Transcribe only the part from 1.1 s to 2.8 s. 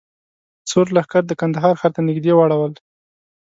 د کندهار ښار ته نږدې واړول.